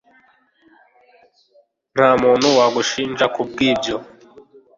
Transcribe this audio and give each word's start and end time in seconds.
ntamuntu 1.93 2.47
wagushinja 2.57 3.25
kubwibyo 3.35 3.95